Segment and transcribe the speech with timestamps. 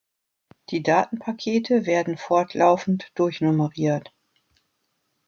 [0.71, 4.11] Die Datenpakete werden fortlaufend durchnummeriert.